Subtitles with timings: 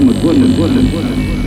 [0.00, 0.56] Максима Горина.
[0.56, 0.90] Горина.
[0.90, 1.39] Горина.